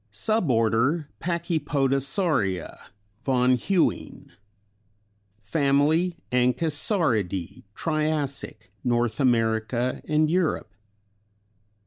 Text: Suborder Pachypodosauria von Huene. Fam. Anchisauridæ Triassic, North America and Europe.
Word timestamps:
Suborder 0.11 1.05
Pachypodosauria 1.21 2.87
von 3.23 3.51
Huene. 3.53 4.31
Fam. 5.43 5.77
Anchisauridæ 5.77 7.61
Triassic, 7.75 8.71
North 8.83 9.19
America 9.19 10.01
and 10.07 10.27
Europe. 10.27 10.73